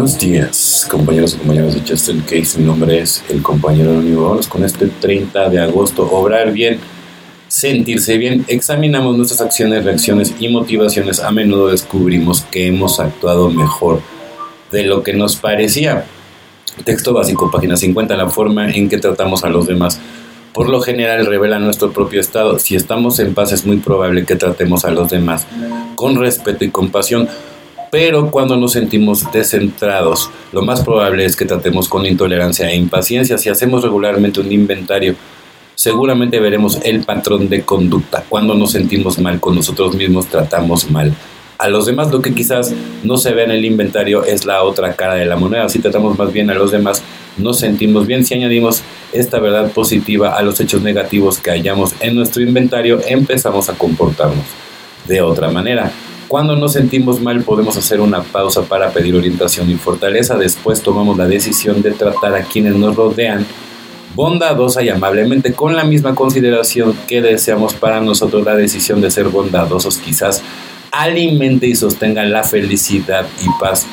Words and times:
Buenos 0.00 0.18
días, 0.18 0.88
compañeros 0.90 1.34
y 1.34 1.36
compañeras 1.36 1.74
de 1.74 1.82
Justin 1.86 2.22
Case. 2.22 2.58
Mi 2.58 2.64
nombre 2.64 3.00
es 3.00 3.22
el 3.28 3.42
compañero 3.42 3.90
anónimo. 3.90 4.30
Vamos 4.30 4.48
con 4.48 4.64
este 4.64 4.86
30 4.86 5.50
de 5.50 5.60
agosto. 5.60 6.10
Obrar 6.10 6.52
bien, 6.52 6.78
sentirse 7.48 8.16
bien. 8.16 8.46
Examinamos 8.48 9.14
nuestras 9.18 9.42
acciones, 9.42 9.84
reacciones 9.84 10.34
y 10.40 10.48
motivaciones. 10.48 11.20
A 11.20 11.30
menudo 11.32 11.68
descubrimos 11.68 12.40
que 12.50 12.66
hemos 12.66 12.98
actuado 12.98 13.50
mejor 13.50 14.00
de 14.72 14.84
lo 14.84 15.02
que 15.02 15.12
nos 15.12 15.36
parecía. 15.36 16.06
Texto 16.82 17.12
básico, 17.12 17.50
página 17.50 17.76
50. 17.76 18.16
La 18.16 18.30
forma 18.30 18.70
en 18.70 18.88
que 18.88 18.96
tratamos 18.96 19.44
a 19.44 19.50
los 19.50 19.66
demás 19.66 20.00
por 20.54 20.70
lo 20.70 20.80
general 20.80 21.26
revela 21.26 21.58
nuestro 21.58 21.92
propio 21.92 22.22
estado. 22.22 22.58
Si 22.58 22.74
estamos 22.74 23.18
en 23.18 23.34
paz 23.34 23.52
es 23.52 23.66
muy 23.66 23.76
probable 23.76 24.24
que 24.24 24.36
tratemos 24.36 24.86
a 24.86 24.92
los 24.92 25.10
demás 25.10 25.46
con 25.94 26.18
respeto 26.18 26.64
y 26.64 26.70
compasión. 26.70 27.28
Pero 27.90 28.30
cuando 28.30 28.56
nos 28.56 28.72
sentimos 28.72 29.30
descentrados, 29.32 30.30
lo 30.52 30.62
más 30.62 30.82
probable 30.82 31.24
es 31.24 31.34
que 31.34 31.44
tratemos 31.44 31.88
con 31.88 32.06
intolerancia 32.06 32.70
e 32.70 32.76
impaciencia. 32.76 33.36
Si 33.36 33.48
hacemos 33.48 33.82
regularmente 33.82 34.40
un 34.40 34.52
inventario, 34.52 35.16
seguramente 35.74 36.38
veremos 36.38 36.78
el 36.84 37.02
patrón 37.02 37.48
de 37.48 37.62
conducta. 37.62 38.24
Cuando 38.28 38.54
nos 38.54 38.72
sentimos 38.72 39.18
mal 39.18 39.40
con 39.40 39.56
nosotros 39.56 39.96
mismos, 39.96 40.26
tratamos 40.26 40.88
mal 40.88 41.12
a 41.58 41.68
los 41.68 41.86
demás. 41.86 42.12
Lo 42.12 42.22
que 42.22 42.32
quizás 42.32 42.72
no 43.02 43.16
se 43.18 43.32
ve 43.32 43.42
en 43.42 43.50
el 43.50 43.64
inventario 43.64 44.24
es 44.24 44.46
la 44.46 44.62
otra 44.62 44.94
cara 44.94 45.14
de 45.14 45.26
la 45.26 45.36
moneda. 45.36 45.68
Si 45.68 45.80
tratamos 45.80 46.16
más 46.16 46.32
bien 46.32 46.48
a 46.50 46.54
los 46.54 46.70
demás, 46.70 47.02
nos 47.38 47.58
sentimos 47.58 48.06
bien. 48.06 48.24
Si 48.24 48.34
añadimos 48.34 48.82
esta 49.12 49.40
verdad 49.40 49.72
positiva 49.72 50.36
a 50.36 50.42
los 50.42 50.60
hechos 50.60 50.82
negativos 50.82 51.38
que 51.38 51.50
hallamos 51.50 51.94
en 51.98 52.14
nuestro 52.14 52.40
inventario, 52.42 53.00
empezamos 53.04 53.68
a 53.68 53.74
comportarnos 53.74 54.46
de 55.08 55.22
otra 55.22 55.50
manera. 55.50 55.92
Cuando 56.30 56.54
nos 56.54 56.74
sentimos 56.74 57.20
mal 57.20 57.42
podemos 57.42 57.76
hacer 57.76 58.00
una 58.00 58.22
pausa 58.22 58.62
para 58.62 58.92
pedir 58.92 59.16
orientación 59.16 59.68
y 59.68 59.74
fortaleza. 59.74 60.38
Después 60.38 60.80
tomamos 60.80 61.18
la 61.18 61.26
decisión 61.26 61.82
de 61.82 61.90
tratar 61.90 62.36
a 62.36 62.44
quienes 62.44 62.76
nos 62.76 62.94
rodean 62.94 63.44
bondadosa 64.14 64.80
y 64.84 64.90
amablemente 64.90 65.52
con 65.54 65.74
la 65.74 65.82
misma 65.82 66.14
consideración 66.14 66.94
que 67.08 67.20
deseamos 67.20 67.74
para 67.74 68.00
nosotros 68.00 68.44
la 68.44 68.54
decisión 68.54 69.00
de 69.00 69.10
ser 69.10 69.24
bondadosos 69.24 69.98
quizás 69.98 70.40
alimente 70.92 71.66
y 71.66 71.74
sostenga 71.74 72.22
la 72.24 72.44
felicidad 72.44 73.26
y 73.44 73.48
paz 73.60 73.88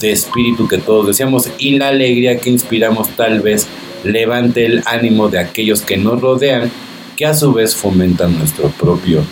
de 0.00 0.12
espíritu 0.12 0.66
que 0.66 0.78
todos 0.78 1.08
deseamos 1.08 1.50
y 1.58 1.76
la 1.76 1.88
alegría 1.88 2.38
que 2.38 2.48
inspiramos 2.48 3.10
tal 3.16 3.40
vez 3.40 3.66
levante 4.02 4.64
el 4.64 4.82
ánimo 4.86 5.28
de 5.28 5.40
aquellos 5.40 5.82
que 5.82 5.98
nos 5.98 6.22
rodean 6.22 6.70
que 7.18 7.26
a 7.26 7.34
su 7.34 7.52
vez 7.52 7.76
fomentan 7.76 8.38
nuestro 8.38 8.68
propio 8.68 9.22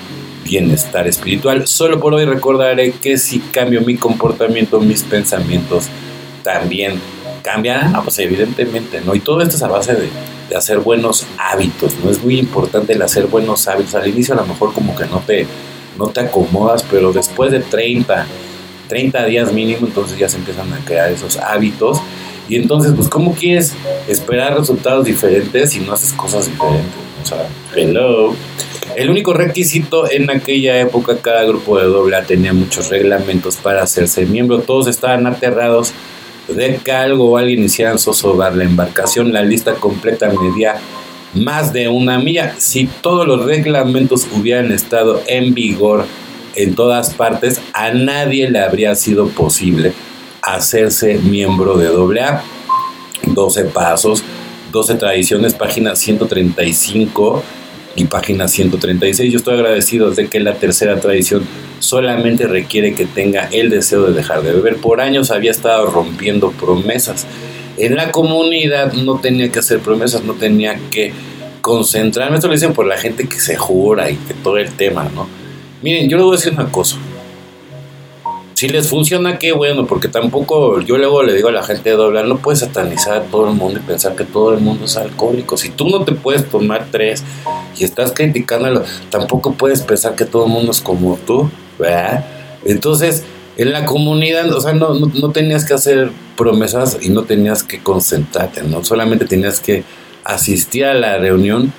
bienestar 0.50 1.06
espiritual. 1.06 1.66
Solo 1.68 2.00
por 2.00 2.12
hoy 2.12 2.24
recordaré 2.24 2.92
que 2.92 3.18
si 3.18 3.38
cambio 3.38 3.82
mi 3.82 3.96
comportamiento, 3.96 4.80
mis 4.80 5.04
pensamientos 5.04 5.86
también 6.42 7.00
cambiarán. 7.42 7.94
Ah, 7.94 8.02
pues 8.02 8.18
evidentemente, 8.18 9.00
¿no? 9.00 9.14
Y 9.14 9.20
todo 9.20 9.42
esto 9.42 9.54
es 9.54 9.62
a 9.62 9.68
base 9.68 9.94
de, 9.94 10.08
de, 10.48 10.56
hacer 10.56 10.80
buenos 10.80 11.24
hábitos, 11.38 11.94
¿no? 12.02 12.10
Es 12.10 12.22
muy 12.22 12.38
importante 12.38 12.94
el 12.94 13.02
hacer 13.02 13.26
buenos 13.26 13.68
hábitos. 13.68 13.94
Al 13.94 14.08
inicio 14.08 14.34
a 14.34 14.38
lo 14.38 14.46
mejor 14.46 14.72
como 14.72 14.96
que 14.96 15.06
no 15.06 15.20
te, 15.20 15.46
no 15.96 16.08
te 16.08 16.20
acomodas, 16.20 16.84
pero 16.90 17.12
después 17.12 17.52
de 17.52 17.60
30, 17.60 18.26
30 18.88 19.24
días 19.26 19.52
mínimo, 19.52 19.86
entonces 19.86 20.18
ya 20.18 20.28
se 20.28 20.36
empiezan 20.36 20.72
a 20.72 20.84
crear 20.84 21.12
esos 21.12 21.36
hábitos. 21.36 22.00
Y 22.48 22.56
entonces, 22.56 22.92
pues, 22.96 23.08
¿cómo 23.08 23.34
quieres 23.34 23.74
esperar 24.08 24.58
resultados 24.58 25.04
diferentes 25.04 25.70
si 25.70 25.78
no 25.78 25.92
haces 25.92 26.12
cosas 26.12 26.46
diferentes? 26.46 26.90
O 27.22 27.26
sea, 27.26 27.48
hello. 27.76 28.34
El 28.96 29.10
único 29.10 29.32
requisito 29.32 30.10
en 30.10 30.30
aquella 30.30 30.80
época, 30.80 31.18
cada 31.22 31.44
grupo 31.44 31.78
de 31.78 31.86
doble 31.86 32.16
A 32.16 32.22
tenía 32.22 32.52
muchos 32.52 32.88
reglamentos 32.88 33.56
para 33.56 33.82
hacerse 33.82 34.26
miembro. 34.26 34.60
Todos 34.60 34.88
estaban 34.88 35.26
aterrados 35.26 35.92
de 36.48 36.76
que 36.76 36.92
algo 36.92 37.30
o 37.30 37.36
alguien 37.36 37.62
hiciera 37.62 37.96
zozobar 37.98 38.56
la 38.56 38.64
embarcación. 38.64 39.32
La 39.32 39.42
lista 39.42 39.74
completa 39.74 40.30
medía 40.30 40.76
más 41.34 41.72
de 41.72 41.88
una 41.88 42.18
milla. 42.18 42.56
Si 42.58 42.86
todos 43.00 43.26
los 43.26 43.44
reglamentos 43.44 44.26
hubieran 44.36 44.72
estado 44.72 45.22
en 45.26 45.54
vigor 45.54 46.06
en 46.56 46.74
todas 46.74 47.14
partes, 47.14 47.60
a 47.72 47.92
nadie 47.92 48.50
le 48.50 48.58
habría 48.58 48.96
sido 48.96 49.28
posible 49.28 49.92
hacerse 50.42 51.18
miembro 51.18 51.76
de 51.76 51.88
AA. 51.88 52.42
12 53.22 53.64
pasos, 53.66 54.24
12 54.72 54.94
tradiciones, 54.96 55.54
página 55.54 55.94
135 55.94 57.44
página 58.06 58.48
136. 58.48 59.32
Yo 59.32 59.38
estoy 59.38 59.54
agradecido 59.54 60.10
de 60.10 60.28
que 60.28 60.40
la 60.40 60.54
tercera 60.54 61.00
tradición 61.00 61.44
solamente 61.78 62.46
requiere 62.46 62.94
que 62.94 63.06
tenga 63.06 63.48
el 63.52 63.70
deseo 63.70 64.06
de 64.06 64.12
dejar 64.12 64.42
de 64.42 64.52
beber. 64.52 64.76
Por 64.76 65.00
años 65.00 65.30
había 65.30 65.50
estado 65.50 65.86
rompiendo 65.86 66.52
promesas. 66.52 67.26
En 67.76 67.96
la 67.96 68.12
comunidad 68.12 68.92
no 68.92 69.18
tenía 69.20 69.50
que 69.50 69.58
hacer 69.58 69.80
promesas, 69.80 70.24
no 70.24 70.34
tenía 70.34 70.78
que 70.90 71.12
concentrarme. 71.60 72.36
Esto 72.36 72.48
lo 72.48 72.54
dicen 72.54 72.72
por 72.72 72.86
la 72.86 72.98
gente 72.98 73.28
que 73.28 73.40
se 73.40 73.56
jura 73.56 74.10
y 74.10 74.16
que 74.16 74.34
todo 74.34 74.58
el 74.58 74.72
tema, 74.72 75.10
¿no? 75.14 75.28
Miren, 75.82 76.08
yo 76.08 76.16
les 76.16 76.24
voy 76.24 76.34
a 76.34 76.36
decir 76.36 76.52
una 76.52 76.70
cosa. 76.70 76.96
Si 78.60 78.68
les 78.68 78.90
funciona, 78.90 79.38
qué 79.38 79.52
bueno, 79.52 79.86
porque 79.86 80.08
tampoco 80.08 80.82
yo 80.82 80.98
luego 80.98 81.22
le 81.22 81.32
digo 81.32 81.48
a 81.48 81.50
la 81.50 81.62
gente 81.62 81.88
de 81.88 81.96
doblar, 81.96 82.26
no 82.26 82.36
puedes 82.42 82.60
satanizar 82.60 83.14
a 83.14 83.22
todo 83.22 83.48
el 83.48 83.54
mundo 83.54 83.80
y 83.80 83.82
pensar 83.82 84.14
que 84.14 84.24
todo 84.24 84.52
el 84.52 84.60
mundo 84.60 84.84
es 84.84 84.98
alcohólico. 84.98 85.56
Si 85.56 85.70
tú 85.70 85.88
no 85.88 86.04
te 86.04 86.12
puedes 86.12 86.46
tomar 86.46 86.88
tres 86.90 87.24
y 87.78 87.84
estás 87.84 88.12
criticándolo, 88.12 88.84
tampoco 89.08 89.54
puedes 89.54 89.80
pensar 89.80 90.14
que 90.14 90.26
todo 90.26 90.44
el 90.44 90.52
mundo 90.52 90.72
es 90.72 90.82
como 90.82 91.16
tú, 91.26 91.50
¿verdad? 91.78 92.26
Entonces, 92.66 93.24
en 93.56 93.72
la 93.72 93.86
comunidad, 93.86 94.52
o 94.52 94.60
sea, 94.60 94.74
no, 94.74 94.92
no, 94.92 95.06
no 95.06 95.30
tenías 95.30 95.64
que 95.64 95.72
hacer 95.72 96.10
promesas 96.36 96.98
y 97.00 97.08
no 97.08 97.22
tenías 97.22 97.62
que 97.62 97.82
concentrarte, 97.82 98.62
¿no? 98.62 98.84
Solamente 98.84 99.24
tenías 99.24 99.58
que 99.58 99.84
asistir 100.22 100.84
a 100.84 100.92
la 100.92 101.16
reunión 101.16 101.72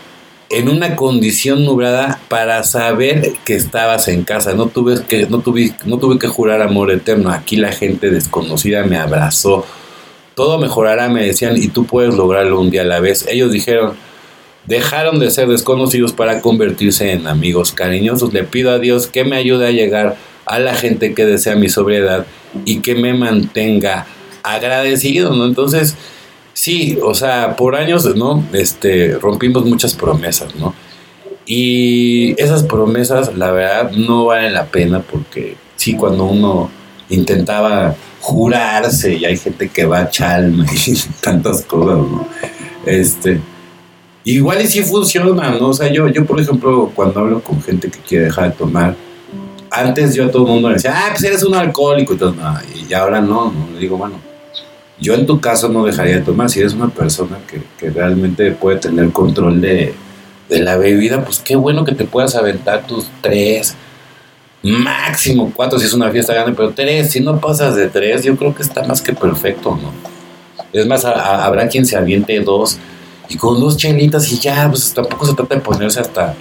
en 0.51 0.69
una 0.69 0.95
condición 0.95 1.63
nublada 1.65 2.19
para 2.27 2.63
saber 2.63 3.33
que 3.45 3.55
estabas 3.55 4.07
en 4.07 4.23
casa. 4.23 4.53
No 4.53 4.67
tuve 4.67 5.03
que, 5.07 5.25
no 5.27 5.39
tuve, 5.39 5.73
no 5.85 5.97
tuve 5.97 6.19
que 6.19 6.27
jurar 6.27 6.61
amor 6.61 6.91
eterno. 6.91 7.31
Aquí 7.31 7.55
la 7.55 7.71
gente 7.71 8.09
desconocida 8.09 8.83
me 8.83 8.97
abrazó. 8.97 9.65
Todo 10.35 10.59
mejorará, 10.59 11.09
me 11.09 11.25
decían, 11.25 11.57
y 11.57 11.67
tú 11.67 11.85
puedes 11.85 12.13
lograrlo 12.15 12.59
un 12.59 12.69
día 12.69 12.81
a 12.81 12.85
la 12.85 12.99
vez. 12.99 13.25
Ellos 13.27 13.51
dijeron, 13.51 13.93
dejaron 14.65 15.19
de 15.19 15.31
ser 15.31 15.47
desconocidos 15.47 16.13
para 16.13 16.41
convertirse 16.41 17.11
en 17.11 17.27
amigos 17.27 17.71
cariñosos. 17.71 18.33
Le 18.33 18.43
pido 18.43 18.71
a 18.71 18.79
Dios 18.79 19.07
que 19.07 19.23
me 19.23 19.37
ayude 19.37 19.67
a 19.67 19.71
llegar 19.71 20.17
a 20.45 20.59
la 20.59 20.75
gente 20.75 21.13
que 21.13 21.25
desea 21.25 21.55
mi 21.55 21.69
sobriedad 21.69 22.25
y 22.65 22.79
que 22.79 22.95
me 22.95 23.13
mantenga 23.13 24.05
agradecido. 24.43 25.45
Entonces, 25.45 25.95
sí, 26.53 26.97
o 27.03 27.13
sea, 27.13 27.55
por 27.55 27.75
años, 27.75 28.15
¿no? 28.15 28.43
Este, 28.53 29.17
rompimos 29.17 29.65
muchas 29.65 29.93
promesas, 29.93 30.55
¿no? 30.55 30.73
Y 31.45 32.39
esas 32.41 32.63
promesas, 32.63 33.35
la 33.35 33.51
verdad, 33.51 33.91
no 33.91 34.25
valen 34.25 34.53
la 34.53 34.65
pena 34.65 35.01
porque 35.01 35.55
sí, 35.75 35.95
cuando 35.95 36.25
uno 36.25 36.69
intentaba 37.09 37.95
jurarse 38.21 39.15
y 39.15 39.25
hay 39.25 39.35
gente 39.35 39.69
que 39.69 39.85
va 39.85 40.01
a 40.01 40.09
chalma 40.09 40.65
y 40.71 40.95
tantas 41.21 41.63
cosas, 41.63 41.97
¿no? 41.97 42.27
Este, 42.85 43.39
igual 44.23 44.61
y 44.61 44.67
sí 44.67 44.83
funciona, 44.83 45.51
¿no? 45.51 45.69
O 45.69 45.73
sea, 45.73 45.91
yo, 45.91 46.07
yo, 46.07 46.25
por 46.25 46.39
ejemplo, 46.39 46.91
cuando 46.95 47.19
hablo 47.19 47.43
con 47.43 47.61
gente 47.61 47.89
que 47.89 47.99
quiere 47.99 48.25
dejar 48.25 48.51
de 48.51 48.57
tomar, 48.57 48.95
antes 49.71 50.13
yo 50.13 50.25
a 50.25 50.31
todo 50.31 50.43
el 50.45 50.49
mundo 50.53 50.69
le 50.69 50.75
decía, 50.75 50.93
ah, 50.95 51.07
pues 51.11 51.23
eres 51.23 51.43
un 51.43 51.55
alcohólico, 51.55 52.13
y, 52.13 52.17
todo, 52.17 52.33
no, 52.33 52.53
y 52.87 52.93
ahora 52.93 53.21
no, 53.21 53.51
no, 53.51 53.67
le 53.73 53.79
digo, 53.79 53.97
bueno, 53.97 54.15
yo 55.01 55.15
en 55.15 55.25
tu 55.25 55.41
caso 55.41 55.67
no 55.67 55.83
dejaría 55.83 56.17
de 56.17 56.21
tomar. 56.21 56.49
Si 56.49 56.59
eres 56.59 56.73
una 56.73 56.87
persona 56.87 57.39
que, 57.47 57.61
que 57.77 57.89
realmente 57.89 58.51
puede 58.51 58.77
tener 58.77 59.11
control 59.11 59.59
de, 59.59 59.93
de, 60.47 60.59
la 60.59 60.77
bebida, 60.77 61.25
pues 61.25 61.39
qué 61.39 61.55
bueno 61.55 61.83
que 61.83 61.93
te 61.93 62.05
puedas 62.05 62.35
aventar 62.35 62.87
tus 62.87 63.09
tres, 63.19 63.75
máximo 64.63 65.51
cuatro 65.55 65.79
si 65.79 65.87
es 65.87 65.93
una 65.93 66.11
fiesta 66.11 66.33
grande, 66.33 66.53
pero 66.55 66.71
tres, 66.71 67.11
si 67.11 67.19
no 67.19 67.39
pasas 67.39 67.75
de 67.75 67.89
tres, 67.89 68.23
yo 68.23 68.37
creo 68.37 68.53
que 68.53 68.61
está 68.61 68.83
más 68.83 69.01
que 69.01 69.13
perfecto, 69.13 69.77
¿no? 69.81 69.91
Es 70.71 70.87
más, 70.87 71.03
habrá 71.03 71.67
quien 71.67 71.85
se 71.85 71.97
aviente 71.97 72.39
dos 72.39 72.77
y 73.27 73.35
con 73.35 73.59
dos 73.59 73.75
chelitas 73.75 74.31
y 74.31 74.39
ya, 74.39 74.69
pues 74.69 74.93
tampoco 74.93 75.25
se 75.25 75.33
trata 75.33 75.55
de 75.55 75.61
ponerse 75.61 75.99
hasta, 75.99 76.35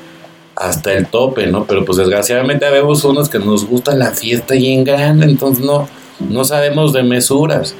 hasta 0.54 0.92
el 0.92 1.06
tope, 1.06 1.46
¿no? 1.46 1.64
Pero 1.64 1.84
pues 1.84 1.98
desgraciadamente 1.98 2.68
vemos 2.70 3.02
unos 3.04 3.28
que 3.28 3.38
nos 3.38 3.66
gusta 3.66 3.94
la 3.94 4.12
fiesta 4.12 4.54
y 4.54 4.72
en 4.72 4.84
grande, 4.84 5.24
entonces 5.24 5.64
no 5.64 5.88
no 6.28 6.44
sabemos 6.44 6.92
de 6.92 7.02
mesuras. 7.02 7.74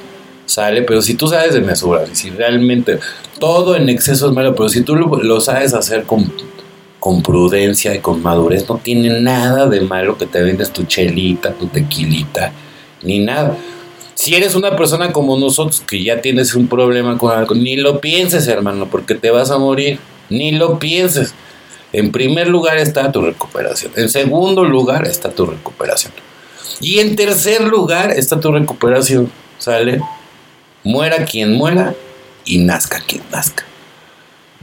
Sale, 0.51 0.83
pero 0.83 1.01
si 1.01 1.15
tú 1.15 1.29
sabes 1.29 1.55
de 1.55 1.61
mesuras 1.61 2.11
y 2.11 2.17
si 2.17 2.31
realmente 2.31 2.99
todo 3.39 3.77
en 3.77 3.89
exceso 3.89 4.27
es 4.27 4.33
malo, 4.33 4.53
pero 4.57 4.69
si 4.69 4.83
tú 4.83 4.97
lo, 4.97 5.41
sabes 5.41 5.75
hacer 5.75 6.03
con, 6.03 6.33
con 6.99 7.23
prudencia 7.23 7.95
y 7.95 8.01
con 8.01 8.21
madurez, 8.21 8.69
no 8.69 8.79
tiene 8.79 9.21
nada 9.21 9.69
de 9.69 9.81
malo 9.83 10.19
que 10.19 10.27
te 10.27 10.43
vendes 10.43 10.73
tu 10.73 10.83
chelita, 10.83 11.53
tu 11.53 11.69
tequilita, 11.69 12.53
ni 13.05 13.21
nada. 13.21 13.57
Si 14.15 14.35
eres 14.35 14.57
una 14.57 14.75
persona 14.75 15.13
como 15.13 15.39
nosotros 15.39 15.85
que 15.87 16.03
ya 16.03 16.21
tienes 16.21 16.57
un 16.57 16.67
problema 16.67 17.17
con 17.17 17.31
algo, 17.31 17.55
ni 17.55 17.77
lo 17.77 18.01
pienses, 18.01 18.49
hermano, 18.49 18.89
porque 18.91 19.15
te 19.15 19.31
vas 19.31 19.53
a 19.53 19.59
morir. 19.59 20.01
Ni 20.31 20.51
lo 20.51 20.81
pienses. 20.81 21.33
En 21.93 22.11
primer 22.11 22.49
lugar 22.49 22.77
está 22.79 23.13
tu 23.13 23.23
recuperación. 23.23 23.93
En 23.95 24.09
segundo 24.09 24.65
lugar 24.65 25.07
está 25.07 25.31
tu 25.31 25.47
recuperación. 25.47 26.13
Y 26.81 26.99
en 26.99 27.15
tercer 27.15 27.63
lugar 27.63 28.11
está 28.11 28.41
tu 28.41 28.51
recuperación. 28.51 29.31
¿Sale? 29.59 30.01
Muera 30.83 31.25
quien 31.25 31.55
muera 31.55 31.95
y 32.45 32.59
nazca 32.59 33.03
quien 33.07 33.23
nazca. 33.31 33.65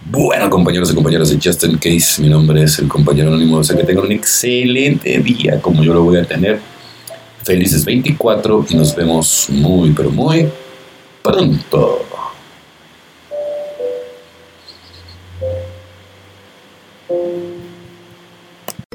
Bueno, 0.10 0.50
compañeros 0.50 0.92
y 0.92 0.96
compañeras 0.96 1.30
de 1.30 1.40
Justin 1.44 1.78
Case, 1.78 2.22
mi 2.22 2.30
nombre 2.30 2.64
es 2.64 2.80
el 2.80 2.88
compañero 2.88 3.28
anónimo. 3.28 3.58
O 3.58 3.64
sea 3.64 3.76
que 3.76 3.84
tengan 3.84 4.06
un 4.06 4.12
excelente 4.14 5.20
día 5.20 5.62
como 5.62 5.84
yo 5.84 5.94
lo 5.94 6.04
voy 6.04 6.18
a 6.18 6.24
tener. 6.24 6.60
Felices 7.44 7.86
24 7.86 8.66
y 8.70 8.76
nos 8.76 8.96
vemos 8.96 9.48
muy, 9.50 9.92
pero 9.92 10.10
muy 10.10 10.50
pronto. 11.22 12.06